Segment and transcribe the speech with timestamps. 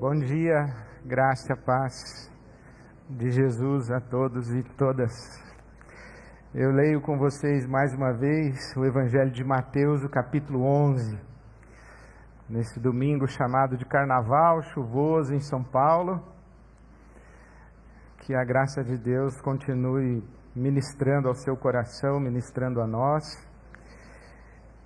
[0.00, 0.64] Bom dia,
[1.04, 1.92] graça paz
[3.06, 5.12] de Jesus a todos e todas.
[6.54, 11.18] Eu leio com vocês mais uma vez o Evangelho de Mateus, o capítulo 11.
[12.48, 16.18] Nesse domingo chamado de Carnaval, chuvoso em São Paulo.
[18.22, 20.24] Que a graça de Deus continue
[20.56, 23.24] ministrando ao seu coração, ministrando a nós.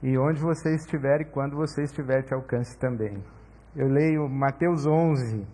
[0.02, 3.22] E onde você estiver e quando você estiver, te alcance também
[3.76, 5.44] eu leio Mateus 11.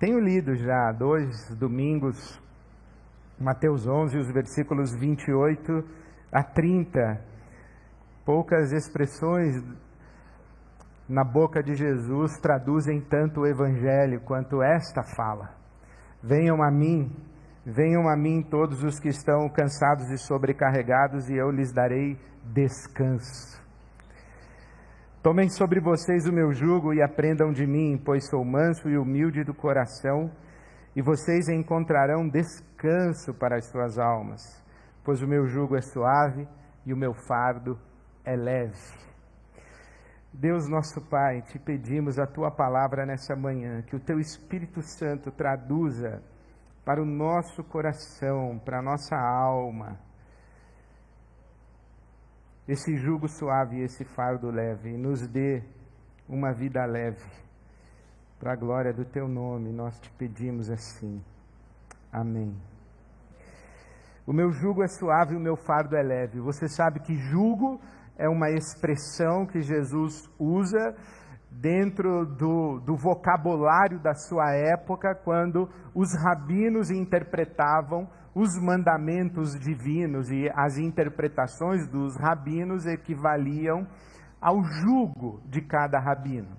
[0.00, 2.40] Tenho lido já dois domingos,
[3.38, 5.84] Mateus 11, os versículos 28
[6.32, 7.20] a 30.
[8.24, 9.62] Poucas expressões
[11.08, 15.50] na boca de Jesus traduzem tanto o Evangelho quanto esta fala.
[16.22, 17.10] Venham a mim,
[17.64, 23.67] venham a mim todos os que estão cansados e sobrecarregados, e eu lhes darei descanso.
[25.20, 29.42] Tomem sobre vocês o meu jugo e aprendam de mim, pois sou manso e humilde
[29.42, 30.30] do coração,
[30.94, 34.40] e vocês encontrarão descanso para as suas almas,
[35.02, 36.46] pois o meu jugo é suave
[36.86, 37.76] e o meu fardo
[38.24, 38.78] é leve.
[40.32, 45.32] Deus nosso Pai, te pedimos a tua palavra nessa manhã, que o teu Espírito Santo
[45.32, 46.22] traduza
[46.84, 49.98] para o nosso coração, para a nossa alma,
[52.68, 55.62] esse jugo suave esse fardo leve, nos dê
[56.28, 57.24] uma vida leve.
[58.38, 61.24] Para a glória do teu nome, nós te pedimos assim.
[62.12, 62.54] Amém.
[64.26, 66.38] O meu jugo é suave o meu fardo é leve.
[66.40, 67.80] Você sabe que jugo
[68.18, 70.94] é uma expressão que Jesus usa
[71.50, 78.06] dentro do, do vocabulário da sua época, quando os rabinos interpretavam
[78.38, 83.84] os mandamentos divinos e as interpretações dos rabinos equivaliam
[84.40, 86.56] ao jugo de cada rabino.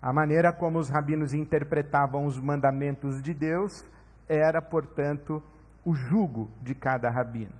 [0.00, 3.84] A maneira como os rabinos interpretavam os mandamentos de Deus
[4.28, 5.42] era, portanto,
[5.84, 7.52] o jugo de cada rabino.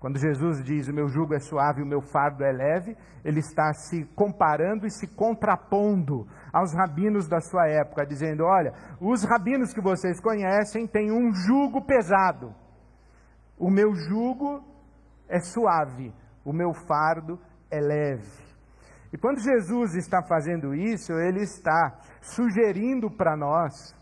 [0.00, 3.72] Quando Jesus diz o meu jugo é suave o meu fardo é leve, ele está
[3.72, 9.80] se comparando e se contrapondo aos rabinos da sua época, dizendo: olha, os rabinos que
[9.80, 12.52] vocês conhecem têm um jugo pesado.
[13.60, 14.64] O meu jugo
[15.28, 17.38] é suave, o meu fardo
[17.70, 18.42] é leve.
[19.12, 23.94] E quando Jesus está fazendo isso, ele está sugerindo para nós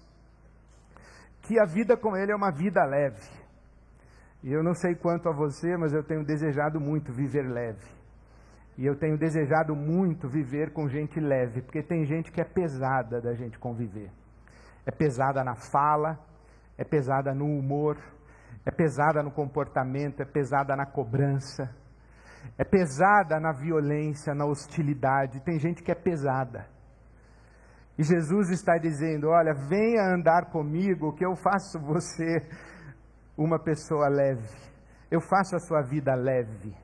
[1.42, 3.28] que a vida com ele é uma vida leve.
[4.44, 7.84] E eu não sei quanto a você, mas eu tenho desejado muito viver leve.
[8.76, 13.20] E eu tenho desejado muito viver com gente leve, porque tem gente que é pesada
[13.20, 14.08] da gente conviver.
[14.86, 16.16] É pesada na fala,
[16.76, 17.96] é pesada no humor,
[18.64, 21.74] é pesada no comportamento, é pesada na cobrança,
[22.56, 25.40] é pesada na violência, na hostilidade.
[25.40, 26.66] Tem gente que é pesada.
[27.98, 32.46] E Jesus está dizendo: Olha, venha andar comigo, que eu faço você
[33.36, 34.48] uma pessoa leve.
[35.10, 36.74] Eu faço a sua vida leve.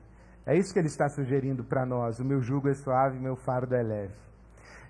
[0.45, 2.19] É isso que ele está sugerindo para nós.
[2.19, 4.25] O meu jugo é suave, meu fardo é leve.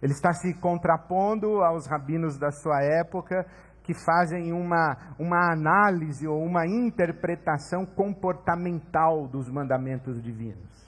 [0.02, 3.46] Ele está se contrapondo aos rabinos da sua época
[3.86, 10.84] que fazem uma, uma análise ou uma interpretação comportamental dos mandamentos divinos.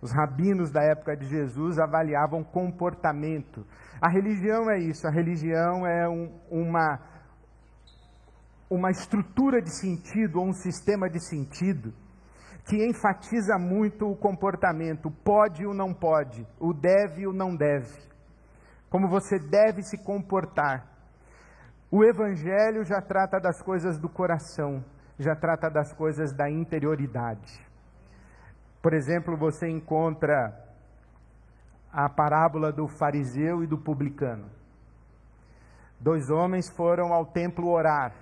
[0.00, 3.66] Os rabinos da época de Jesus avaliavam comportamento.
[4.00, 6.98] A religião é isso, a religião é um, uma,
[8.70, 11.92] uma estrutura de sentido ou um sistema de sentido
[12.66, 17.32] que enfatiza muito o comportamento, o pode e o não pode, o deve e o
[17.32, 17.92] não deve.
[18.88, 20.89] Como você deve se comportar.
[21.92, 24.84] O Evangelho já trata das coisas do coração,
[25.18, 27.60] já trata das coisas da interioridade.
[28.80, 30.56] Por exemplo, você encontra
[31.92, 34.48] a parábola do fariseu e do publicano.
[35.98, 38.14] Dois homens foram ao templo orar.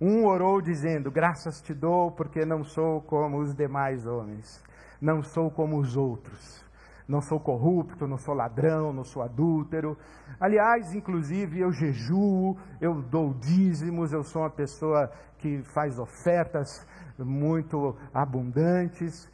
[0.00, 4.64] Um orou dizendo: Graças te dou, porque não sou como os demais homens,
[4.98, 6.65] não sou como os outros
[7.08, 9.96] não sou corrupto, não sou ladrão, não sou adúltero.
[10.40, 16.86] Aliás, inclusive, eu jejuo, eu dou dízimos, eu sou uma pessoa que faz ofertas
[17.18, 19.30] muito abundantes.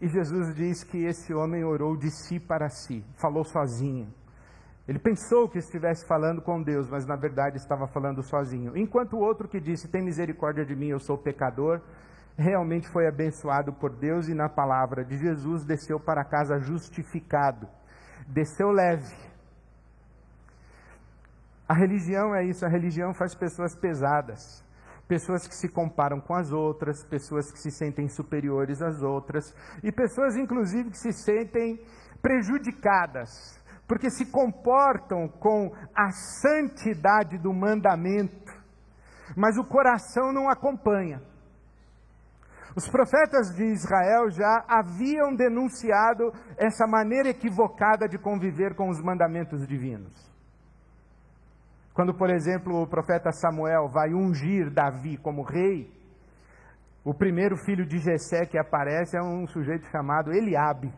[0.00, 4.08] E Jesus diz que esse homem orou de si para si, falou sozinho.
[4.86, 8.74] Ele pensou que estivesse falando com Deus, mas na verdade estava falando sozinho.
[8.74, 11.82] Enquanto o outro que disse: Tem misericórdia de mim, eu sou pecador,
[12.38, 17.68] realmente foi abençoado por Deus e na palavra de Jesus desceu para casa justificado.
[18.28, 19.14] Desceu leve.
[21.68, 24.64] A religião é isso, a religião faz pessoas pesadas.
[25.06, 29.90] Pessoas que se comparam com as outras, pessoas que se sentem superiores às outras, e
[29.90, 31.80] pessoas, inclusive, que se sentem
[32.20, 33.58] prejudicadas
[33.88, 38.52] porque se comportam com a santidade do mandamento,
[39.34, 41.22] mas o coração não acompanha.
[42.76, 49.66] Os profetas de Israel já haviam denunciado essa maneira equivocada de conviver com os mandamentos
[49.66, 50.28] divinos.
[51.94, 55.90] Quando, por exemplo, o profeta Samuel vai ungir Davi como rei,
[57.04, 60.92] o primeiro filho de Jessé que aparece é um sujeito chamado Eliabe.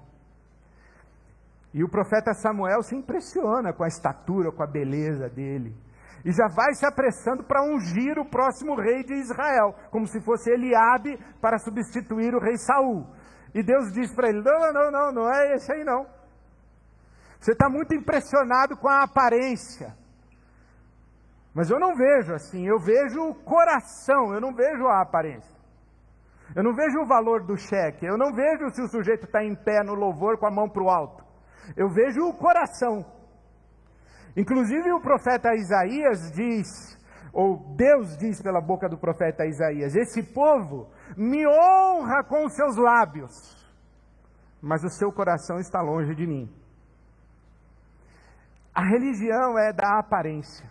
[1.72, 5.72] E o profeta Samuel se impressiona com a estatura, com a beleza dele.
[6.24, 10.50] E já vai se apressando para ungir o próximo rei de Israel, como se fosse
[10.50, 13.06] Eliabe para substituir o rei Saul.
[13.54, 16.06] E Deus diz para ele: Não, não, não, não é esse aí não.
[17.38, 19.96] Você está muito impressionado com a aparência.
[21.54, 25.58] Mas eu não vejo assim, eu vejo o coração, eu não vejo a aparência.
[26.54, 29.54] Eu não vejo o valor do cheque, eu não vejo se o sujeito está em
[29.54, 31.24] pé no louvor com a mão para o alto.
[31.76, 33.04] Eu vejo o coração.
[34.36, 36.98] Inclusive o profeta Isaías diz,
[37.32, 43.32] ou Deus diz pela boca do profeta Isaías: Esse povo me honra com seus lábios,
[44.62, 46.48] mas o seu coração está longe de mim.
[48.74, 50.68] A religião é da aparência,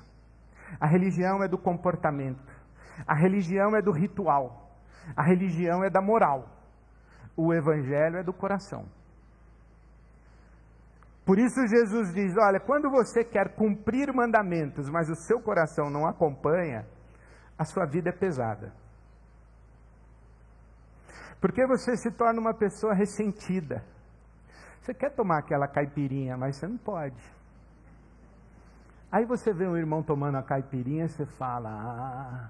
[0.80, 2.54] a religião é do comportamento,
[3.06, 4.72] a religião é do ritual,
[5.16, 6.48] a religião é da moral,
[7.36, 8.86] o evangelho é do coração.
[11.30, 16.08] Por isso Jesus diz: olha, quando você quer cumprir mandamentos, mas o seu coração não
[16.08, 16.88] acompanha,
[17.56, 18.74] a sua vida é pesada.
[21.40, 23.86] Porque você se torna uma pessoa ressentida.
[24.81, 27.24] Você quer tomar aquela caipirinha, mas você não pode.
[29.12, 32.50] Aí você vê um irmão tomando a caipirinha e você fala: ah,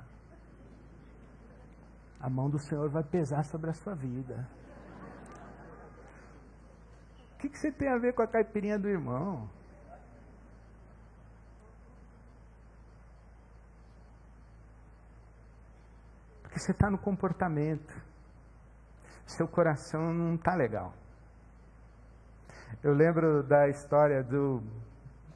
[2.17, 4.47] a mão do Senhor vai pesar sobre a sua vida.
[7.39, 9.49] O que, que você tem a ver com a caipirinha do irmão?
[16.43, 17.95] Porque você está no comportamento.
[19.25, 20.93] Seu coração não está legal.
[22.83, 24.61] Eu lembro da história do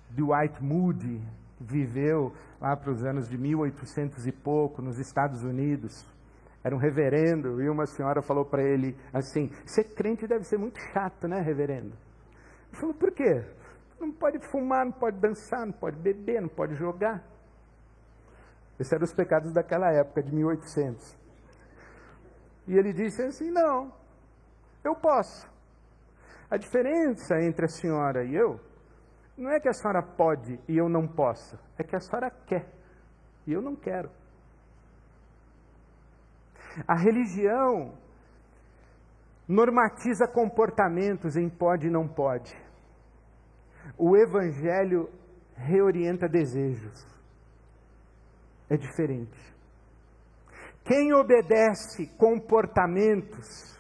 [0.09, 1.21] Dwight Moody,
[1.57, 6.05] que viveu lá para os anos de 1800 e pouco nos Estados Unidos
[6.63, 10.80] era um reverendo, e uma senhora falou para ele assim: Ser crente deve ser muito
[10.94, 11.94] chato, né, reverendo?
[12.71, 13.44] Ele falou: Por quê?
[14.00, 17.24] Não pode fumar, não pode dançar, não pode beber, não pode jogar.
[18.80, 21.18] Esses eram os pecados daquela época, de 1800.
[22.68, 23.92] E ele disse assim: Não,
[24.83, 25.51] eu posso.
[26.50, 28.60] A diferença entre a senhora e eu
[29.38, 32.68] não é que a senhora pode e eu não posso, é que a senhora quer
[33.45, 34.10] e eu não quero.
[36.88, 37.94] A religião
[39.48, 42.56] normatiza comportamentos em pode e não pode.
[43.98, 45.10] O evangelho
[45.56, 47.06] reorienta desejos.
[48.70, 49.54] É diferente.
[50.84, 53.80] Quem obedece comportamentos,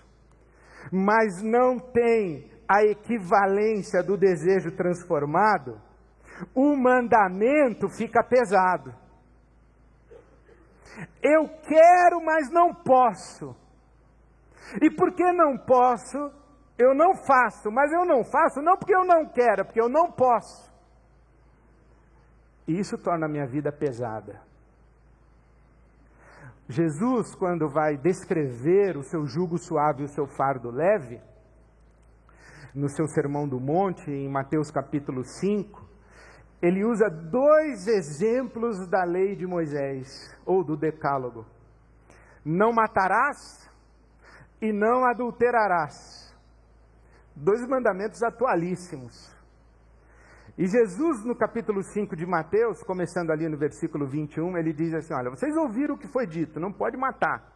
[0.91, 5.81] mas não tem a equivalência do desejo transformado,
[6.55, 8.93] o mandamento fica pesado.
[11.21, 13.55] Eu quero, mas não posso.
[14.81, 16.17] E porque não posso,
[16.77, 17.71] eu não faço.
[17.71, 20.71] Mas eu não faço não porque eu não quero, é porque eu não posso.
[22.67, 24.41] E isso torna a minha vida pesada.
[26.67, 31.21] Jesus, quando vai descrever o seu jugo suave e o seu fardo leve,
[32.73, 35.92] no seu Sermão do Monte, em Mateus capítulo 5,
[36.63, 41.45] ele usa dois exemplos da lei de Moisés, ou do Decálogo:
[42.45, 43.69] não matarás
[44.61, 46.33] e não adulterarás.
[47.35, 49.35] Dois mandamentos atualíssimos.
[50.57, 55.13] E Jesus, no capítulo 5 de Mateus, começando ali no versículo 21, ele diz assim:
[55.13, 57.51] Olha, vocês ouviram o que foi dito, não pode matar.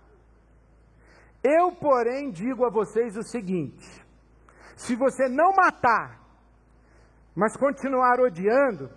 [1.42, 4.06] Eu, porém, digo a vocês o seguinte:
[4.76, 6.27] se você não matar,
[7.38, 8.90] mas continuar odiando,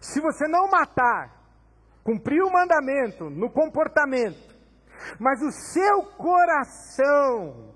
[0.00, 1.36] se você não matar,
[2.04, 4.56] cumprir o mandamento no comportamento,
[5.18, 7.74] mas o seu coração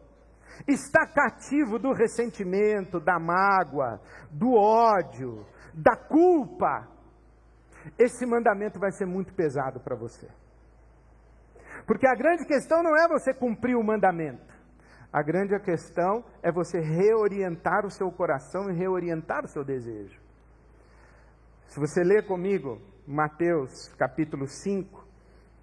[0.68, 4.00] está cativo do ressentimento, da mágoa,
[4.30, 6.88] do ódio, da culpa,
[7.98, 10.28] esse mandamento vai ser muito pesado para você.
[11.84, 14.51] Porque a grande questão não é você cumprir o mandamento.
[15.12, 20.18] A grande questão é você reorientar o seu coração e reorientar o seu desejo.
[21.66, 25.02] Se você ler comigo Mateus capítulo 5,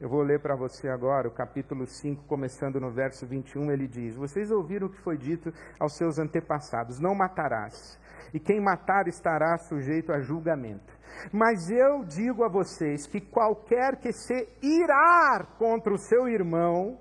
[0.01, 4.15] Eu vou ler para você agora o capítulo 5, começando no verso 21, ele diz:
[4.15, 7.99] Vocês ouviram o que foi dito aos seus antepassados: Não matarás,
[8.33, 10.97] e quem matar estará sujeito a julgamento.
[11.33, 16.97] Mas eu digo a vocês que qualquer que se irar contra o seu irmão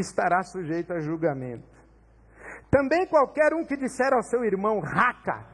[0.00, 1.68] estará sujeito a julgamento.
[2.70, 5.46] Também qualquer um que disser ao seu irmão raca,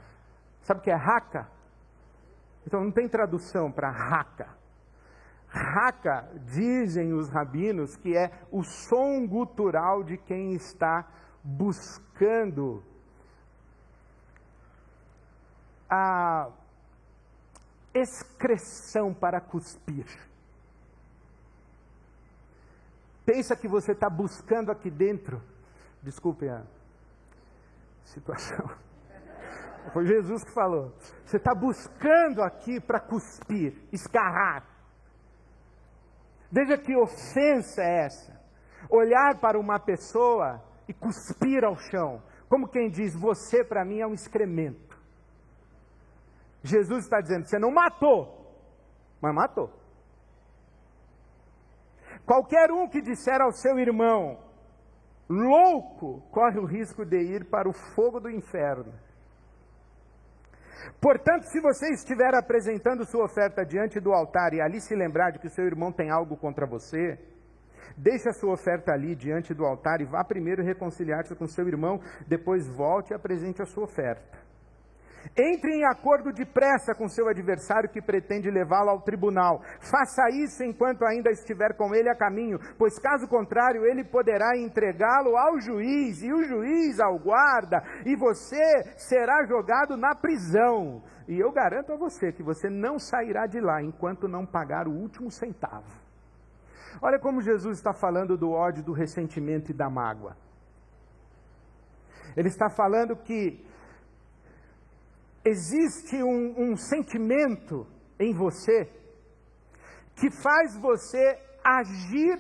[0.63, 1.49] sabe o que é raca?
[2.67, 4.65] Então não tem tradução para raca
[5.55, 11.07] Raka, dizem os rabinos, que é o som gutural de quem está
[11.45, 12.83] buscando
[15.89, 16.51] a
[17.95, 20.07] excreção para cuspir.
[23.25, 25.43] Pensa que você está buscando aqui dentro.
[26.03, 26.63] Desculpe a
[28.05, 28.71] situação.
[29.93, 30.93] Foi Jesus que falou.
[31.25, 34.67] Você está buscando aqui para cuspir, escarrar.
[36.51, 38.41] Veja que ofensa é essa.
[38.91, 44.07] Olhar para uma pessoa e cuspir ao chão, como quem diz: Você para mim é
[44.07, 44.97] um excremento.
[46.63, 48.55] Jesus está dizendo: Você não matou,
[49.21, 49.71] mas matou.
[52.27, 54.39] Qualquer um que disser ao seu irmão,
[55.29, 58.93] louco, corre o risco de ir para o fogo do inferno.
[61.01, 65.39] Portanto, se você estiver apresentando sua oferta diante do altar e ali se lembrar de
[65.39, 67.19] que seu irmão tem algo contra você,
[67.97, 72.01] deixe a sua oferta ali diante do altar e vá primeiro reconciliar-se com seu irmão,
[72.27, 74.44] depois volte e apresente a sua oferta.
[75.37, 79.63] Entre em acordo depressa com seu adversário que pretende levá-lo ao tribunal.
[79.81, 85.37] Faça isso enquanto ainda estiver com ele a caminho, pois caso contrário, ele poderá entregá-lo
[85.37, 91.03] ao juiz, e o juiz ao guarda, e você será jogado na prisão.
[91.27, 94.93] E eu garanto a você que você não sairá de lá enquanto não pagar o
[94.93, 96.05] último centavo.
[97.03, 100.37] Olha como Jesus está falando do ódio, do ressentimento e da mágoa.
[102.37, 103.65] Ele está falando que
[105.45, 107.87] existe um, um sentimento
[108.19, 108.91] em você
[110.17, 112.39] que faz você agir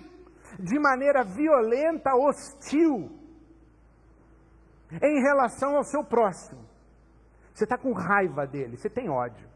[0.59, 3.11] de maneira violenta, hostil,
[5.03, 6.65] em relação ao seu próximo.
[7.53, 9.49] Você está com raiva dele, você tem ódio.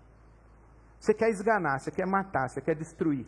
[0.98, 3.26] Você quer esganar, você quer matar, você quer destruir.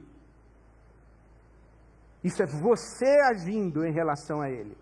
[2.23, 4.77] Isso é você agindo em relação a ele.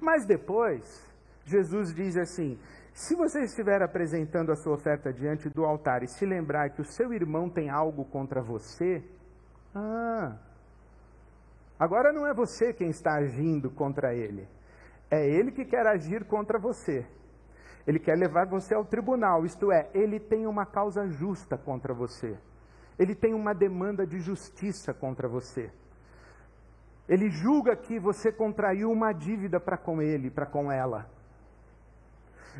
[0.00, 0.84] Mas depois,
[1.44, 2.58] Jesus diz assim:
[2.96, 6.84] se você estiver apresentando a sua oferta diante do altar e se lembrar que o
[6.84, 9.04] seu irmão tem algo contra você,
[9.74, 10.34] ah,
[11.78, 14.48] agora não é você quem está agindo contra ele,
[15.10, 17.06] é ele que quer agir contra você.
[17.86, 22.34] Ele quer levar você ao tribunal, isto é, ele tem uma causa justa contra você.
[22.98, 25.70] Ele tem uma demanda de justiça contra você.
[27.06, 31.14] Ele julga que você contraiu uma dívida para com ele, para com ela.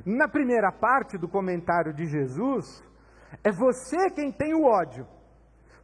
[0.04, 2.82] Na primeira parte do comentário de Jesus,
[3.42, 5.06] é você quem tem o ódio.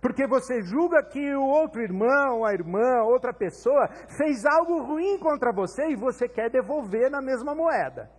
[0.00, 5.52] Porque você julga que o outro irmão, a irmã, outra pessoa fez algo ruim contra
[5.52, 8.11] você e você quer devolver na mesma moeda.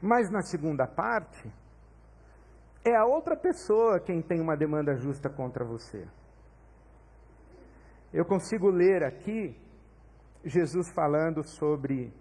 [0.00, 1.52] Mas na segunda parte,
[2.84, 6.06] é a outra pessoa quem tem uma demanda justa contra você.
[8.12, 9.56] Eu consigo ler aqui
[10.44, 12.12] Jesus falando sobre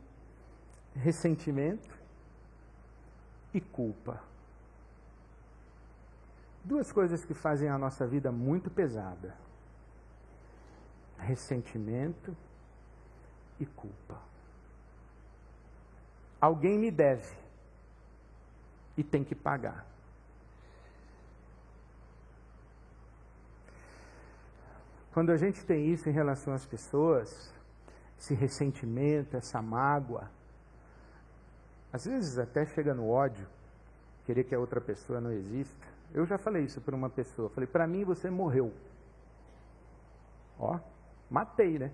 [0.98, 1.98] ressentimento
[3.54, 4.22] e culpa.
[6.64, 9.36] Duas coisas que fazem a nossa vida muito pesada:
[11.18, 12.36] ressentimento
[13.60, 14.20] e culpa.
[16.42, 17.36] Alguém me deve
[18.96, 19.86] e tem que pagar.
[25.14, 27.52] Quando a gente tem isso em relação às pessoas,
[28.20, 30.30] esse ressentimento, essa mágoa,
[31.92, 33.48] às vezes até chega no ódio,
[34.26, 35.88] querer que a outra pessoa não exista.
[36.14, 37.50] Eu já falei isso para uma pessoa.
[37.50, 38.74] Falei, para mim você morreu.
[40.60, 40.80] Ó,
[41.30, 41.92] matei, né?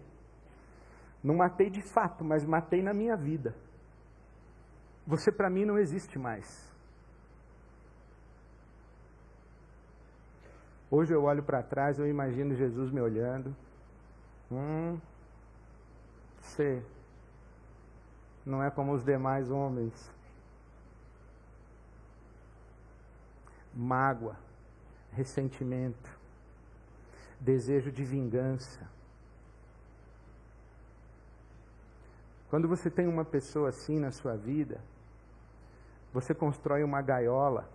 [1.23, 3.55] Não matei de fato, mas matei na minha vida.
[5.05, 6.71] Você para mim não existe mais.
[10.89, 13.55] Hoje eu olho para trás, eu imagino Jesus me olhando.
[14.51, 14.99] Hum,
[16.39, 16.83] você
[18.45, 20.11] não é como os demais homens.
[23.73, 24.35] Mágoa,
[25.11, 26.09] ressentimento,
[27.39, 28.87] desejo de vingança.
[32.49, 34.79] Quando você tem uma pessoa assim na sua vida,
[36.13, 37.67] você constrói uma gaiola,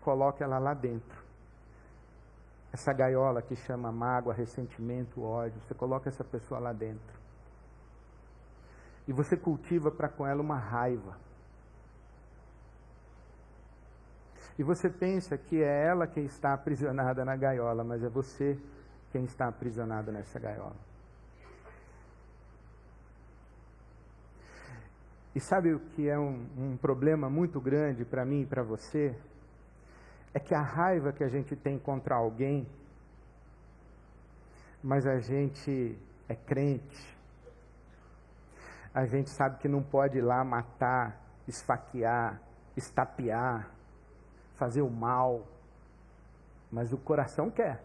[0.00, 1.22] coloca ela lá dentro.
[2.72, 7.21] essa gaiola que chama mágoa, ressentimento, ódio, você coloca essa pessoa lá dentro.
[9.06, 11.16] E você cultiva para com ela uma raiva.
[14.58, 18.58] E você pensa que é ela quem está aprisionada na gaiola, mas é você
[19.10, 20.76] quem está aprisionado nessa gaiola.
[25.34, 29.16] E sabe o que é um, um problema muito grande para mim e para você?
[30.34, 32.66] É que a raiva que a gente tem contra alguém,
[34.82, 35.96] mas a gente
[36.28, 37.16] é crente,
[38.94, 41.18] a gente sabe que não pode ir lá matar,
[41.48, 42.40] esfaquear,
[42.76, 43.70] estapear,
[44.56, 45.46] fazer o mal,
[46.70, 47.82] mas o coração quer.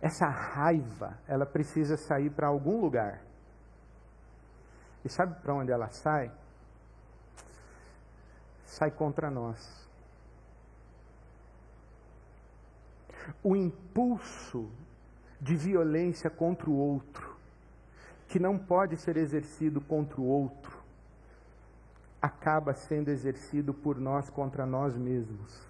[0.00, 3.22] Essa raiva, ela precisa sair para algum lugar.
[5.04, 6.30] E sabe para onde ela sai?
[8.64, 9.88] Sai contra nós.
[13.42, 14.70] O impulso
[15.40, 17.34] de violência contra o outro,
[18.28, 20.76] que não pode ser exercido contra o outro,
[22.20, 25.68] acaba sendo exercido por nós contra nós mesmos.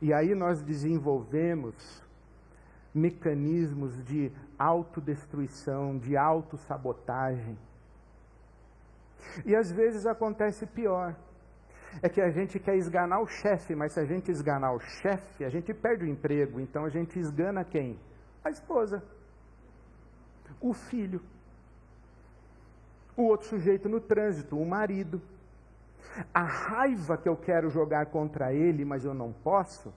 [0.00, 1.74] E aí nós desenvolvemos
[2.94, 7.58] mecanismos de autodestruição, de autossabotagem.
[9.44, 11.14] E às vezes acontece pior.
[12.02, 15.44] É que a gente quer esganar o chefe, mas se a gente esganar o chefe,
[15.44, 16.60] a gente perde o emprego.
[16.60, 17.98] Então a gente esgana quem?
[18.44, 19.02] A esposa,
[20.60, 21.20] o filho,
[23.16, 25.20] o outro sujeito no trânsito, o marido.
[26.32, 29.92] A raiva que eu quero jogar contra ele, mas eu não posso,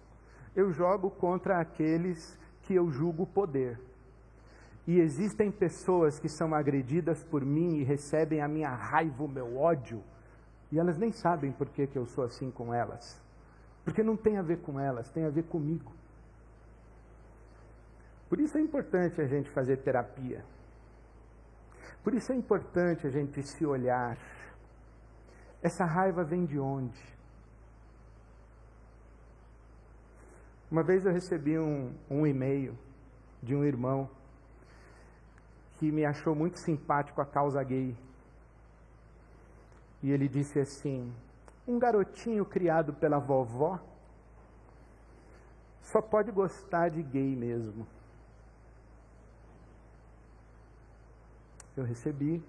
[0.55, 3.79] eu jogo contra aqueles que eu julgo poder.
[4.87, 9.57] E existem pessoas que são agredidas por mim e recebem a minha raiva, o meu
[9.57, 10.03] ódio,
[10.71, 13.21] e elas nem sabem por que, que eu sou assim com elas.
[13.83, 15.91] Porque não tem a ver com elas, tem a ver comigo.
[18.29, 20.45] Por isso é importante a gente fazer terapia.
[22.03, 24.17] Por isso é importante a gente se olhar.
[25.61, 27.01] Essa raiva vem de onde?
[30.71, 32.77] Uma vez eu recebi um, um e-mail
[33.41, 34.07] de um irmão
[35.79, 37.97] que me achou muito simpático a causa gay.
[40.01, 41.13] E ele disse assim:
[41.67, 43.79] um garotinho criado pela vovó
[45.81, 47.87] só pode gostar de gay mesmo.
[51.75, 52.43] Eu recebi.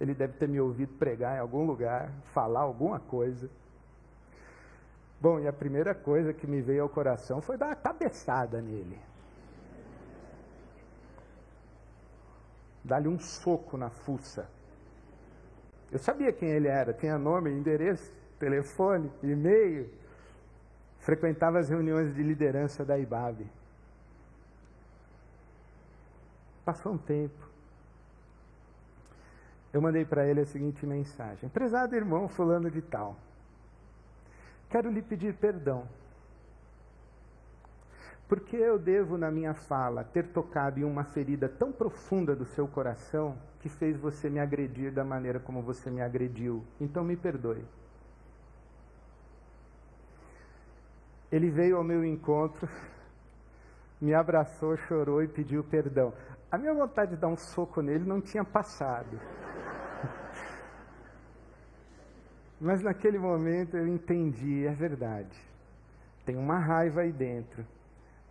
[0.00, 3.48] Ele deve ter me ouvido pregar em algum lugar, falar alguma coisa.
[5.20, 9.00] Bom, e a primeira coisa que me veio ao coração foi dar uma cabeçada nele.
[12.82, 14.46] Dar-lhe um soco na fuça.
[15.92, 19.88] Eu sabia quem ele era, tinha nome, endereço, telefone, e-mail.
[20.98, 23.46] Frequentava as reuniões de liderança da IBAB.
[26.64, 27.48] Passou um tempo.
[29.72, 33.16] Eu mandei para ele a seguinte mensagem: Prezado irmão, fulano de tal.
[34.70, 35.86] Quero lhe pedir perdão.
[38.26, 42.66] Porque eu devo, na minha fala, ter tocado em uma ferida tão profunda do seu
[42.66, 46.62] coração que fez você me agredir da maneira como você me agrediu.
[46.78, 47.64] Então me perdoe.
[51.32, 52.68] Ele veio ao meu encontro,
[53.98, 56.12] me abraçou, chorou e pediu perdão.
[56.52, 59.18] A minha vontade de dar um soco nele não tinha passado.
[62.60, 65.40] Mas naquele momento eu entendi, é verdade.
[66.26, 67.66] Tem uma raiva aí dentro,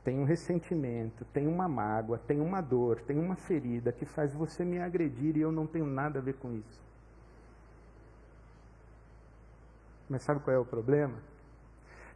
[0.03, 4.65] tem um ressentimento, tem uma mágoa, tem uma dor, tem uma ferida que faz você
[4.65, 6.81] me agredir e eu não tenho nada a ver com isso.
[10.09, 11.15] Mas sabe qual é o problema?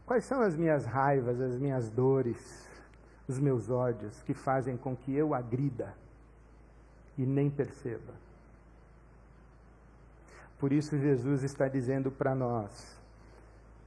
[0.06, 2.70] Quais são as minhas raivas, as minhas dores,
[3.28, 5.94] os meus ódios que fazem com que eu agrida
[7.18, 8.14] e nem perceba?
[10.60, 12.98] Por isso Jesus está dizendo para nós: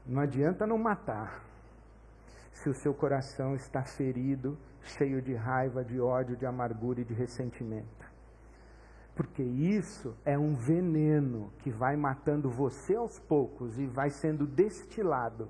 [0.07, 1.43] não adianta não matar,
[2.63, 7.13] se o seu coração está ferido, cheio de raiva, de ódio, de amargura e de
[7.13, 8.09] ressentimento.
[9.15, 15.49] Porque isso é um veneno que vai matando você aos poucos e vai sendo destilado,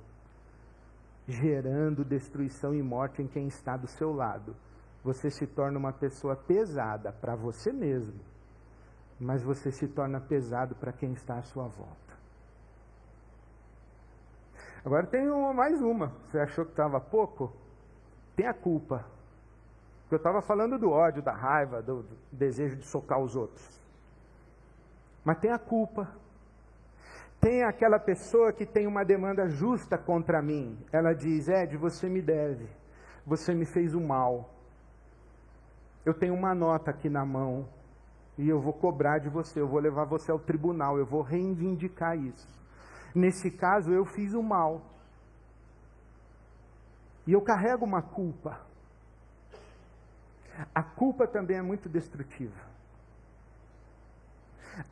[1.29, 4.57] gerando destruição e morte em quem está do seu lado.
[5.05, 8.31] Você se torna uma pessoa pesada para você mesmo
[9.21, 12.10] mas você se torna pesado para quem está à sua volta.
[14.85, 16.13] Agora tem uma, mais uma.
[16.27, 17.53] Você achou que estava pouco?
[18.35, 19.05] Tem a culpa.
[20.11, 23.81] Eu estava falando do ódio, da raiva, do, do desejo de socar os outros.
[25.25, 26.09] Mas tem a culpa.
[27.41, 30.79] Tem aquela pessoa que tem uma demanda justa contra mim.
[30.91, 32.67] Ela diz: Ed, você me deve.
[33.25, 34.51] Você me fez o mal.
[36.05, 37.69] Eu tenho uma nota aqui na mão.
[38.37, 39.61] E eu vou cobrar de você.
[39.61, 40.99] Eu vou levar você ao tribunal.
[40.99, 42.49] Eu vou reivindicar isso.
[43.15, 44.83] Nesse caso, eu fiz o mal.
[47.27, 48.61] E eu carrego uma culpa.
[50.75, 52.69] A culpa também é muito destrutiva.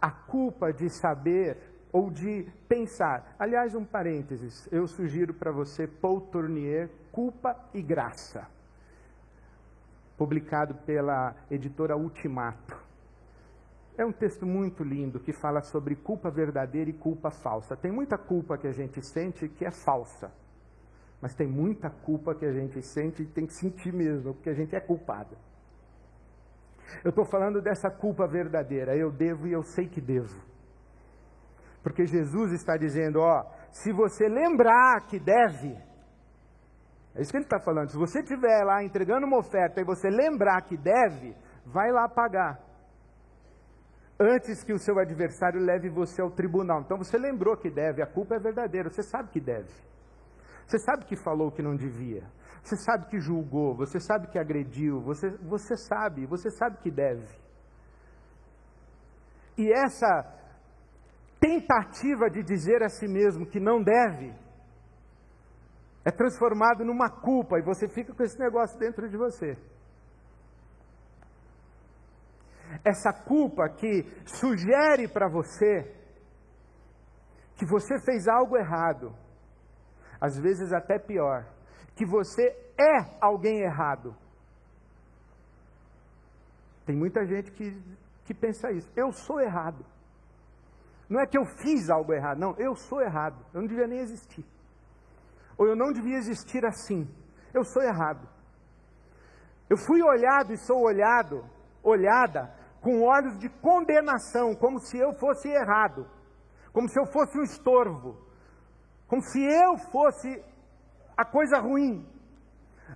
[0.01, 1.57] A culpa de saber
[1.93, 3.35] ou de pensar.
[3.39, 8.47] Aliás, um parênteses, eu sugiro para você Paul Tournier, Culpa e Graça,
[10.17, 12.88] publicado pela editora Ultimato.
[13.99, 17.77] É um texto muito lindo que fala sobre culpa verdadeira e culpa falsa.
[17.77, 20.33] Tem muita culpa que a gente sente que é falsa,
[21.21, 24.55] mas tem muita culpa que a gente sente e tem que sentir mesmo, porque a
[24.55, 25.37] gente é culpado.
[27.05, 28.97] Eu estou falando dessa culpa verdadeira.
[28.97, 30.41] Eu devo e eu sei que devo.
[31.83, 35.77] Porque Jesus está dizendo: ó, se você lembrar que deve,
[37.17, 37.91] é isso que ele está falando.
[37.91, 42.68] Se você estiver lá entregando uma oferta e você lembrar que deve, vai lá pagar.
[44.21, 46.81] Antes que o seu adversário leve você ao tribunal.
[46.81, 49.73] Então você lembrou que deve, a culpa é verdadeira, você sabe que deve.
[50.67, 52.25] Você sabe que falou que não devia.
[52.63, 57.27] Você sabe que julgou, você sabe que agrediu, você, você sabe, você sabe que deve.
[59.57, 60.35] E essa
[61.41, 64.35] tentativa de dizer a si mesmo que não deve,
[66.05, 69.57] é transformado numa culpa e você fica com esse negócio dentro de você.
[72.85, 75.95] Essa culpa que sugere para você
[77.59, 79.13] que você fez algo errado,
[80.21, 81.45] às vezes até pior,
[81.97, 82.43] que você
[82.79, 84.15] é alguém errado.
[86.87, 87.77] Tem muita gente que,
[88.25, 88.89] que pensa isso.
[88.97, 89.85] Eu sou errado.
[91.09, 93.45] Não é que eu fiz algo errado, não, eu sou errado.
[93.53, 94.45] Eu não devia nem existir.
[95.57, 97.09] Ou eu não devia existir assim.
[97.53, 98.29] Eu sou errado.
[99.69, 101.45] Eu fui olhado e sou olhado,
[101.83, 106.07] olhada com olhos de condenação, como se eu fosse errado,
[106.73, 108.17] como se eu fosse um estorvo,
[109.07, 110.43] como se eu fosse
[111.17, 112.07] a coisa ruim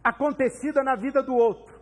[0.04, 1.80] acontecida na vida do outro.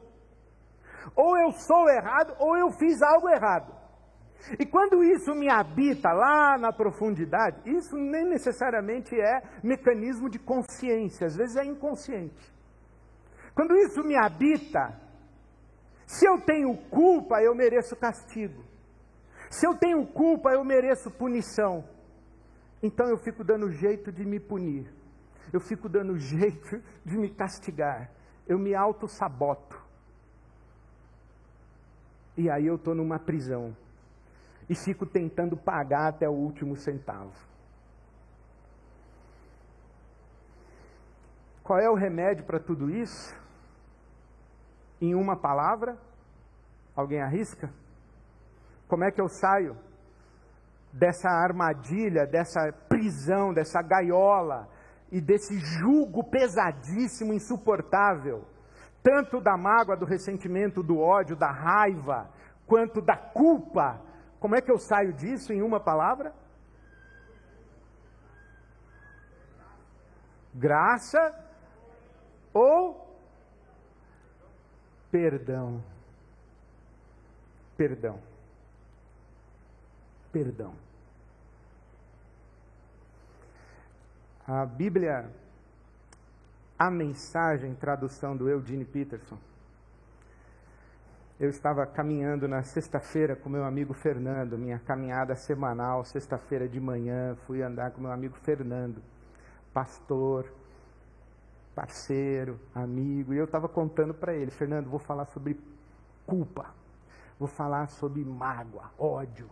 [1.15, 3.81] Ou eu sou errado, ou eu fiz algo errado.
[4.59, 11.27] E quando isso me habita lá na profundidade, isso nem necessariamente é mecanismo de consciência,
[11.27, 12.51] às vezes é inconsciente.
[13.55, 14.99] Quando isso me habita,
[16.11, 18.65] se eu tenho culpa, eu mereço castigo.
[19.49, 21.85] Se eu tenho culpa, eu mereço punição.
[22.83, 24.93] Então eu fico dando jeito de me punir.
[25.53, 28.11] Eu fico dando jeito de me castigar.
[28.45, 29.81] Eu me auto-saboto.
[32.37, 33.77] E aí eu estou numa prisão
[34.69, 37.39] e fico tentando pagar até o último centavo.
[41.63, 43.40] Qual é o remédio para tudo isso?
[45.01, 45.97] Em uma palavra?
[46.95, 47.71] Alguém arrisca?
[48.89, 49.77] Como é que eu saio
[50.93, 54.69] dessa armadilha, dessa prisão, dessa gaiola
[55.11, 58.45] e desse jugo pesadíssimo, insuportável,
[59.03, 62.29] tanto da mágoa, do ressentimento, do ódio, da raiva,
[62.67, 64.01] quanto da culpa
[64.41, 66.33] como é que eu saio disso em uma palavra?
[70.55, 71.21] Graça
[72.55, 73.10] ou
[75.11, 75.83] perdão.
[77.77, 78.19] Perdão.
[80.33, 80.75] Perdão.
[84.47, 85.31] A Bíblia,
[86.79, 89.39] a mensagem, tradução do Eugene Peterson,
[91.39, 97.35] eu estava caminhando na sexta-feira com meu amigo Fernando, minha caminhada semanal, sexta-feira de manhã,
[97.47, 99.01] fui andar com meu amigo Fernando,
[99.73, 100.53] pastor,
[101.81, 105.59] parceiro, amigo, e eu estava contando para ele, Fernando, vou falar sobre
[106.27, 106.67] culpa,
[107.39, 109.49] vou falar sobre mágoa, ódio.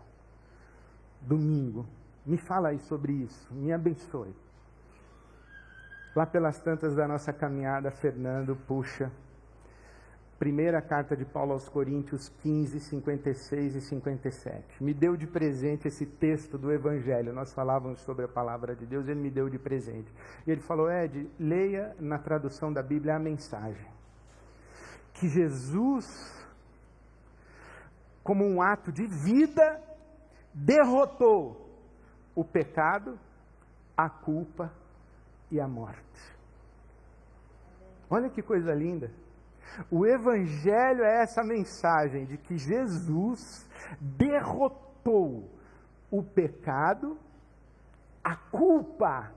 [1.23, 1.87] Domingo,
[2.27, 4.37] me fala aí sobre isso, me abençoe.
[6.15, 9.11] Lá pelas tantas da nossa caminhada, Fernando, puxa,
[10.39, 14.85] Primeira carta de Paulo aos Coríntios 15, 56 e 57.
[14.85, 17.33] Me deu de presente esse texto do Evangelho.
[17.33, 20.13] Nós falávamos sobre a palavra de Deus, ele me deu de presente.
[20.47, 23.91] E ele falou: Ed, leia na tradução da Bíblia a mensagem.
[25.15, 26.07] Que Jesus,
[28.23, 29.83] como um ato de vida,
[30.55, 31.69] derrotou
[32.33, 33.19] o pecado,
[33.97, 34.73] a culpa
[35.51, 36.39] e a morte.
[38.09, 39.11] Olha que coisa linda.
[39.91, 43.69] O Evangelho é essa mensagem de que Jesus
[44.01, 45.49] derrotou
[46.11, 47.19] o pecado,
[48.23, 49.33] a culpa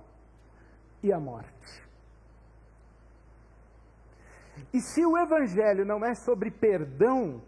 [1.04, 1.82] e a morte.
[4.74, 7.42] E se o Evangelho não é sobre perdão,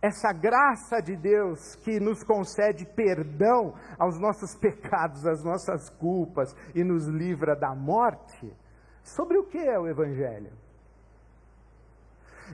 [0.00, 6.84] essa graça de Deus que nos concede perdão aos nossos pecados, às nossas culpas e
[6.84, 8.52] nos livra da morte,
[9.02, 10.52] sobre o que é o Evangelho?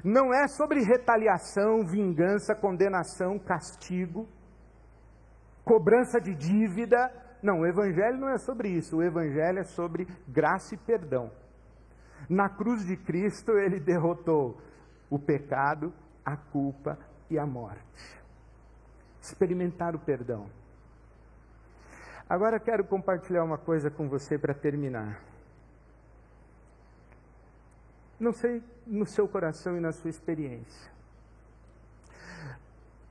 [0.03, 4.29] Não é sobre retaliação, vingança, condenação, castigo,
[5.65, 7.13] cobrança de dívida.
[7.43, 8.97] Não, o Evangelho não é sobre isso.
[8.97, 11.31] O Evangelho é sobre graça e perdão.
[12.29, 14.59] Na cruz de Cristo, ele derrotou
[15.11, 15.93] o pecado,
[16.25, 16.99] a culpa
[17.31, 18.23] e a morte.
[19.21, 20.47] Experimentar o perdão.
[22.29, 25.34] Agora quero compartilhar uma coisa com você para terminar.
[28.25, 30.91] Não sei no seu coração e na sua experiência.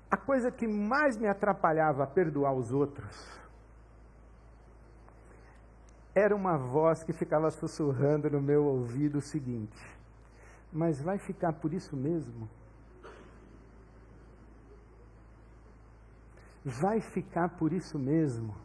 [0.09, 3.15] A coisa que mais me atrapalhava a perdoar os outros
[6.15, 9.85] era uma voz que ficava sussurrando no meu ouvido o seguinte:
[10.71, 12.49] Mas vai ficar por isso mesmo?
[16.65, 18.55] Vai ficar por isso mesmo?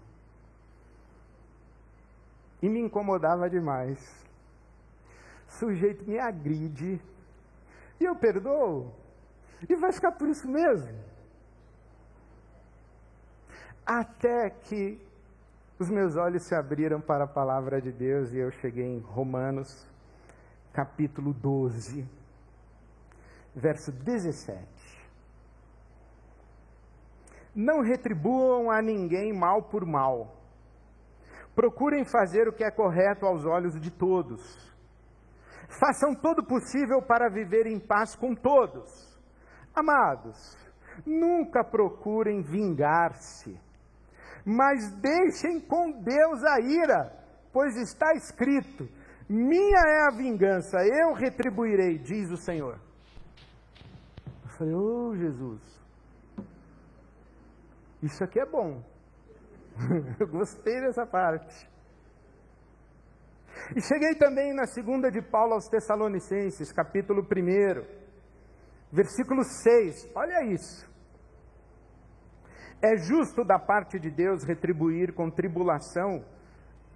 [2.62, 4.27] E me incomodava demais.
[5.48, 7.00] Sujeito me agride
[7.98, 8.92] e eu perdoo.
[9.68, 10.96] E vai ficar por isso mesmo.
[13.84, 15.00] Até que
[15.78, 19.86] os meus olhos se abriram para a palavra de Deus e eu cheguei em Romanos,
[20.72, 22.06] capítulo 12,
[23.54, 24.62] verso 17.
[27.54, 30.36] Não retribuam a ninguém mal por mal.
[31.54, 34.68] Procurem fazer o que é correto aos olhos de todos.
[35.68, 39.18] Façam todo o possível para viver em paz com todos.
[39.74, 40.56] Amados,
[41.06, 43.58] nunca procurem vingar-se
[44.48, 47.12] mas deixem com Deus a ira,
[47.52, 48.88] pois está escrito:
[49.28, 52.80] Minha é a vingança, eu retribuirei, diz o Senhor.
[54.44, 55.60] Eu falei, ô oh, Jesus,
[58.02, 58.82] isso aqui é bom.
[60.18, 61.68] eu gostei dessa parte.
[63.76, 67.84] E cheguei também na segunda de Paulo aos Tessalonicenses, capítulo 1,
[68.90, 70.10] versículo 6.
[70.14, 70.88] Olha isso.
[72.80, 76.24] É justo da parte de Deus retribuir com tribulação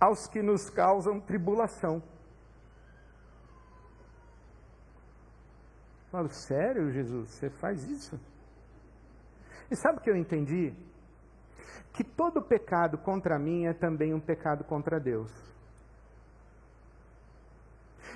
[0.01, 2.03] aos que nos causam tribulação.
[6.07, 8.19] Eu falo, sério, Jesus, você faz isso?
[9.71, 10.73] E sabe o que eu entendi?
[11.93, 15.52] Que todo pecado contra mim é também um pecado contra Deus.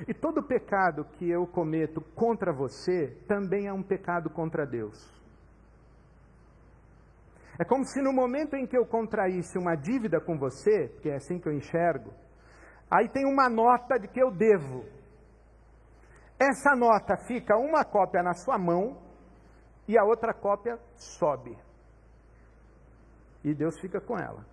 [0.06, 5.14] E todo pecado que eu cometo contra você também é um pecado contra Deus.
[7.58, 11.16] É como se no momento em que eu contraísse uma dívida com você, que é
[11.16, 12.12] assim que eu enxergo,
[12.90, 14.84] aí tem uma nota de que eu devo.
[16.38, 19.00] Essa nota fica uma cópia na sua mão
[19.88, 21.56] e a outra cópia sobe.
[23.42, 24.44] E Deus fica com ela.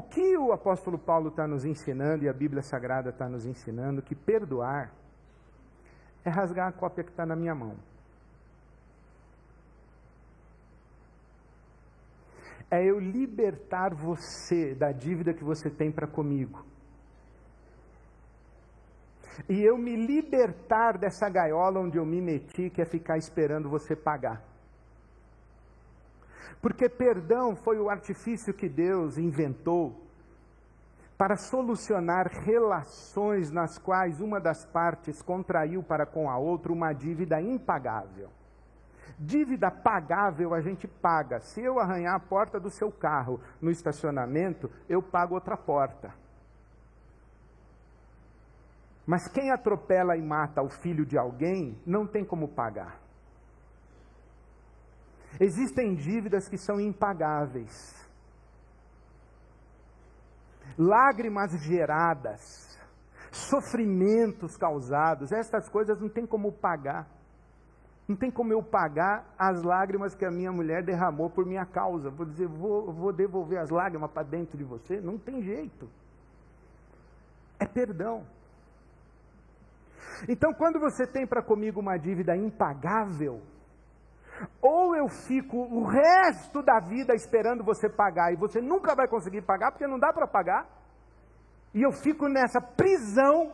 [0.00, 4.00] O que o apóstolo Paulo está nos ensinando e a Bíblia Sagrada está nos ensinando
[4.00, 4.94] que perdoar
[6.24, 7.76] é rasgar a cópia que está na minha mão.
[12.70, 16.64] É eu libertar você da dívida que você tem para comigo.
[19.50, 23.94] E eu me libertar dessa gaiola onde eu me meti, que é ficar esperando você
[23.94, 24.49] pagar.
[26.60, 30.10] Porque perdão foi o artifício que Deus inventou
[31.20, 37.40] para solucionar relações nas quais uma das partes contraiu para com a outra uma dívida
[37.42, 38.30] impagável.
[39.18, 41.40] Dívida pagável a gente paga.
[41.40, 46.10] Se eu arranhar a porta do seu carro no estacionamento, eu pago outra porta.
[49.06, 52.98] Mas quem atropela e mata o filho de alguém não tem como pagar.
[55.38, 58.00] Existem dívidas que são impagáveis
[60.80, 62.78] lágrimas geradas,
[63.30, 67.06] sofrimentos causados, estas coisas não tem como pagar.
[68.08, 72.10] Não tem como eu pagar as lágrimas que a minha mulher derramou por minha causa.
[72.10, 75.00] Vou dizer, vou, vou devolver as lágrimas para dentro de você?
[75.00, 75.88] Não tem jeito.
[77.60, 78.26] É perdão.
[80.28, 83.40] Então, quando você tem para comigo uma dívida impagável,
[84.60, 89.42] ou eu fico o resto da vida esperando você pagar e você nunca vai conseguir
[89.42, 90.66] pagar porque não dá para pagar,
[91.74, 93.52] e eu fico nessa prisão,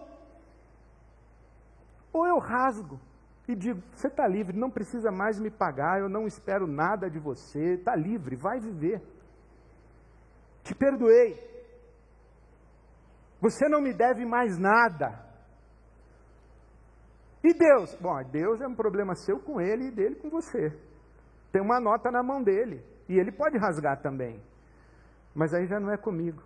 [2.12, 2.98] ou eu rasgo
[3.48, 7.18] e digo: você está livre, não precisa mais me pagar, eu não espero nada de
[7.18, 9.02] você, está livre, vai viver.
[10.62, 11.38] Te perdoei.
[13.40, 15.25] Você não me deve mais nada.
[17.46, 17.96] E Deus?
[18.00, 20.76] Bom, Deus é um problema seu com ele e dele com você.
[21.52, 22.82] Tem uma nota na mão dele.
[23.08, 24.42] E ele pode rasgar também.
[25.32, 26.42] Mas aí já não é comigo.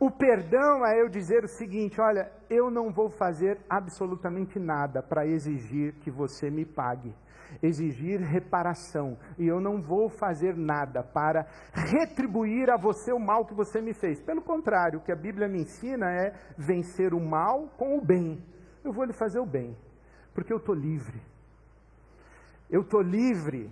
[0.00, 5.24] O perdão é eu dizer o seguinte: olha, eu não vou fazer absolutamente nada para
[5.24, 7.14] exigir que você me pague,
[7.62, 13.54] exigir reparação, e eu não vou fazer nada para retribuir a você o mal que
[13.54, 14.20] você me fez.
[14.20, 18.42] Pelo contrário, o que a Bíblia me ensina é vencer o mal com o bem.
[18.88, 19.76] Eu vou lhe fazer o bem,
[20.32, 21.20] porque eu estou livre.
[22.70, 23.70] Eu estou livre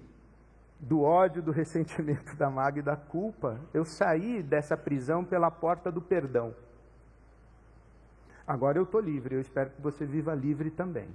[0.79, 3.59] do ódio, do ressentimento, da mágoa e da culpa.
[3.73, 6.55] Eu saí dessa prisão pela porta do perdão.
[8.47, 11.09] Agora eu estou livre, eu espero que você viva livre também.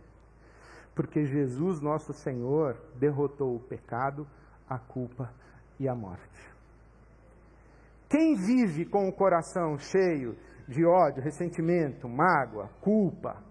[0.95, 4.27] Porque Jesus, nosso Senhor, derrotou o pecado,
[4.67, 5.31] a culpa
[5.79, 6.51] e a morte.
[8.09, 10.35] Quem vive com o coração cheio
[10.67, 13.50] de ódio, ressentimento, mágoa, culpa,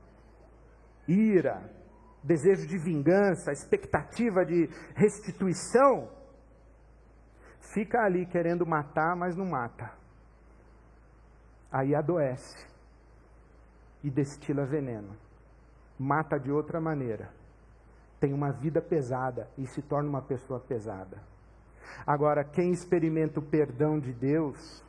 [1.09, 1.63] ira,
[2.23, 6.09] desejo de vingança, expectativa de restituição,
[7.73, 9.93] fica ali querendo matar, mas não mata.
[11.71, 12.67] Aí adoece
[14.03, 15.17] e destila veneno.
[15.99, 17.31] Mata de outra maneira.
[18.19, 21.19] Tem uma vida pesada e se torna uma pessoa pesada.
[22.07, 24.85] Agora, quem experimenta o perdão de Deus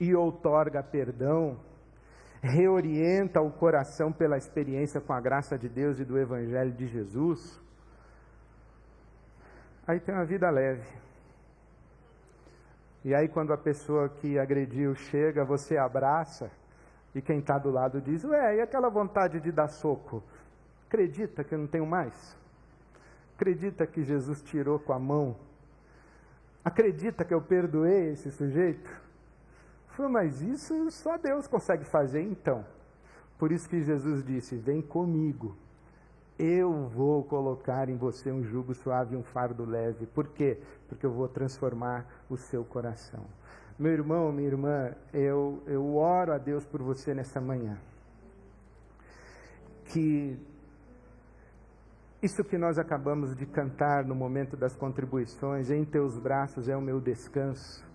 [0.00, 1.58] e outorga perdão,
[2.44, 7.58] reorienta o coração pela experiência com a graça de Deus e do Evangelho de Jesus,
[9.86, 10.86] aí tem uma vida leve.
[13.02, 16.50] E aí, quando a pessoa que agrediu chega, você abraça,
[17.14, 20.22] e quem está do lado diz: Ué, e aquela vontade de dar soco?
[20.86, 22.36] Acredita que eu não tenho mais?
[23.36, 25.36] Acredita que Jesus tirou com a mão?
[26.62, 29.03] Acredita que eu perdoei esse sujeito?
[29.96, 32.64] Falei, mas isso só Deus consegue fazer então.
[33.38, 35.56] Por isso que Jesus disse: Vem comigo,
[36.36, 40.06] eu vou colocar em você um jugo suave e um fardo leve.
[40.06, 40.60] Por quê?
[40.88, 43.24] Porque eu vou transformar o seu coração.
[43.78, 47.78] Meu irmão, minha irmã, eu, eu oro a Deus por você nessa manhã.
[49.86, 50.36] Que
[52.20, 56.80] isso que nós acabamos de cantar no momento das contribuições, em teus braços é o
[56.80, 57.93] meu descanso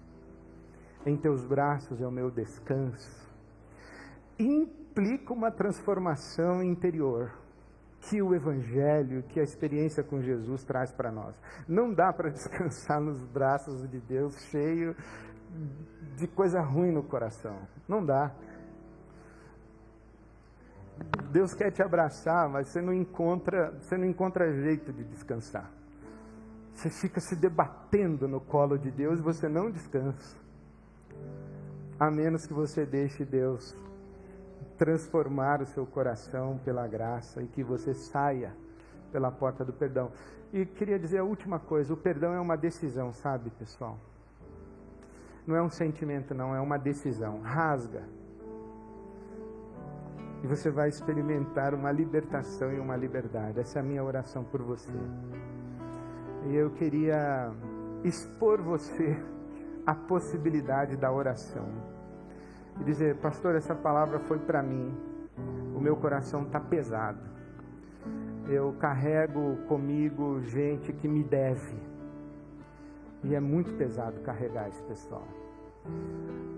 [1.06, 3.30] em teus braços é o meu descanso,
[4.38, 7.32] implica uma transformação interior
[8.02, 11.36] que o Evangelho, que a experiência com Jesus traz para nós.
[11.68, 14.96] Não dá para descansar nos braços de Deus cheio
[16.16, 17.58] de coisa ruim no coração.
[17.88, 18.32] Não dá.
[21.32, 25.70] Deus quer te abraçar, mas você não encontra, você não encontra jeito de descansar.
[26.74, 30.38] Você fica se debatendo no colo de Deus e você não descansa
[32.00, 33.76] a menos que você deixe Deus
[34.78, 38.56] transformar o seu coração pela graça e que você saia
[39.12, 40.12] pela porta do perdão.
[40.54, 44.00] E queria dizer a última coisa: o perdão é uma decisão, sabe, pessoal?
[45.46, 47.42] Não é um sentimento, não, é uma decisão.
[47.42, 48.04] Rasga.
[50.42, 53.60] E você vai experimentar uma libertação e uma liberdade.
[53.60, 54.92] Essa é a minha oração por você.
[56.48, 57.52] E eu queria
[58.06, 59.22] expor você
[59.90, 61.66] a possibilidade da oração.
[62.80, 64.96] E dizer, pastor, essa palavra foi para mim.
[65.76, 67.20] O meu coração está pesado.
[68.48, 71.76] Eu carrego comigo gente que me deve.
[73.24, 75.28] E é muito pesado carregar esse pessoal.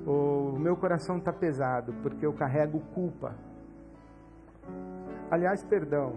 [0.06, 3.34] O meu coração está pesado porque eu carrego culpa.
[5.30, 6.16] Aliás, perdão.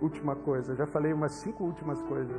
[0.00, 2.36] Última coisa, já falei umas cinco últimas coisas.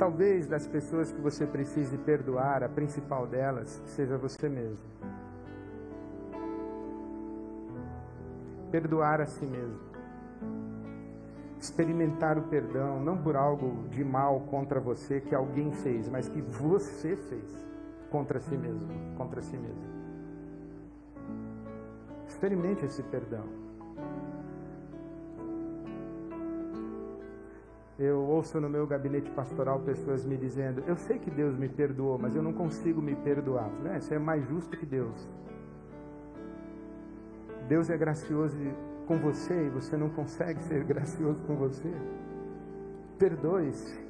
[0.00, 4.78] Talvez das pessoas que você precise perdoar, a principal delas seja você mesmo.
[8.70, 9.78] Perdoar a si mesmo.
[11.60, 16.40] Experimentar o perdão, não por algo de mal contra você que alguém fez, mas que
[16.40, 17.68] você fez
[18.10, 18.88] contra si mesmo,
[19.18, 19.84] contra si mesmo.
[22.26, 23.59] Experimente esse perdão.
[28.00, 32.18] Eu ouço no meu gabinete pastoral pessoas me dizendo: Eu sei que Deus me perdoou,
[32.18, 33.68] mas eu não consigo me perdoar.
[33.76, 35.28] Falei, é, você é mais justo que Deus.
[37.68, 38.56] Deus é gracioso
[39.06, 41.92] com você e você não consegue ser gracioso com você.
[43.18, 44.00] Perdoe-se.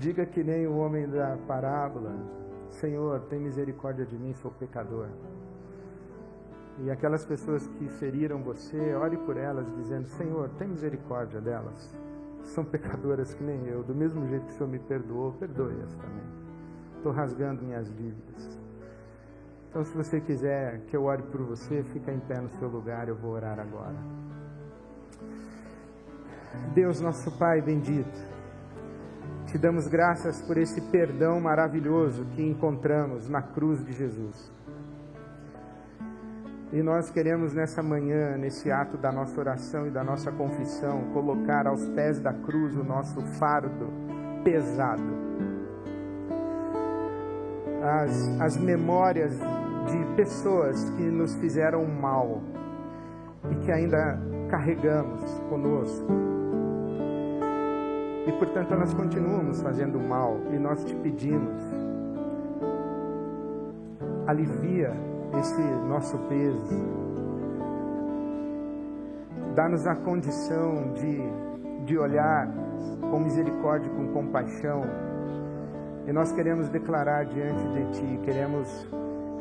[0.00, 2.12] Diga que nem o homem da parábola:
[2.68, 5.06] Senhor, tem misericórdia de mim, sou pecador.
[6.78, 11.94] E aquelas pessoas que feriram você, ore por elas, dizendo: Senhor, tem misericórdia delas.
[12.44, 13.82] São pecadoras que nem eu.
[13.82, 16.24] Do mesmo jeito que o Senhor me perdoou, perdoe-as também.
[16.96, 18.58] Estou rasgando minhas dívidas.
[19.68, 23.08] Então, se você quiser que eu ore por você, fica em pé no seu lugar,
[23.08, 23.96] eu vou orar agora.
[26.74, 28.26] Deus, nosso Pai bendito,
[29.46, 34.52] te damos graças por esse perdão maravilhoso que encontramos na cruz de Jesus.
[36.72, 41.66] E nós queremos nessa manhã, nesse ato da nossa oração e da nossa confissão, colocar
[41.66, 43.92] aos pés da cruz o nosso fardo
[44.42, 45.02] pesado.
[47.82, 52.40] As, as memórias de pessoas que nos fizeram mal
[53.50, 54.18] e que ainda
[54.48, 56.06] carregamos conosco.
[58.26, 61.60] E portanto nós continuamos fazendo mal e nós te pedimos,
[64.26, 66.76] alivia esse nosso peso,
[69.54, 72.48] dá-nos a condição de, de olhar
[73.10, 74.82] com misericórdia com compaixão.
[76.06, 78.88] E nós queremos declarar diante de Ti, queremos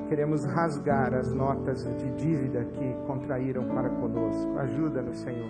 [0.07, 4.59] queremos rasgar as notas de dívida que contraíram para conosco.
[4.59, 5.49] Ajuda-nos, Senhor.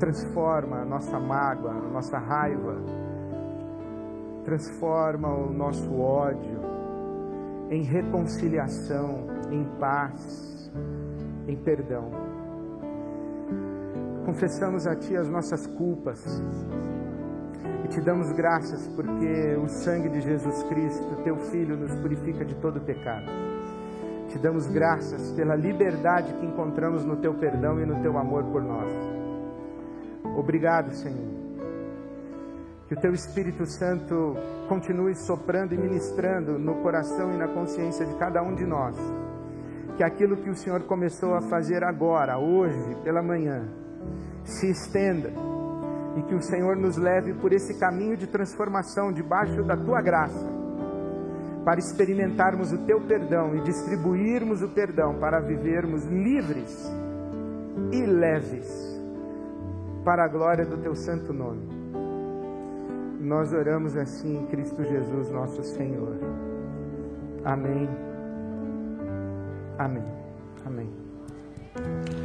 [0.00, 2.74] Transforma a nossa mágoa, a nossa raiva.
[4.44, 6.58] Transforma o nosso ódio
[7.70, 10.70] em reconciliação, em paz,
[11.48, 12.10] em perdão.
[14.26, 16.42] Confessamos a Ti as nossas culpas
[17.90, 22.80] te damos graças porque o sangue de Jesus Cristo, teu Filho, nos purifica de todo
[22.80, 23.26] pecado.
[24.28, 28.62] Te damos graças pela liberdade que encontramos no teu perdão e no teu amor por
[28.62, 28.92] nós.
[30.36, 31.49] Obrigado, Senhor.
[32.90, 34.34] Que o teu Espírito Santo
[34.68, 38.96] continue soprando e ministrando no coração e na consciência de cada um de nós.
[39.96, 43.68] Que aquilo que o Senhor começou a fazer agora, hoje, pela manhã,
[44.42, 45.30] se estenda
[46.16, 50.50] e que o Senhor nos leve por esse caminho de transformação debaixo da tua graça,
[51.64, 56.90] para experimentarmos o teu perdão e distribuirmos o perdão para vivermos livres
[57.92, 58.68] e leves
[60.04, 61.79] para a glória do teu santo nome.
[63.20, 66.16] Nós oramos assim em Cristo Jesus, nosso Senhor.
[67.44, 67.86] Amém.
[69.78, 70.04] Amém.
[70.64, 72.19] Amém.